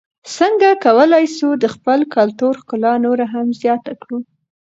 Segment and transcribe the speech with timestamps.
[0.37, 4.17] څنګه کولای سو د خپل کلتور ښکلا نوره هم زیاته کړو؟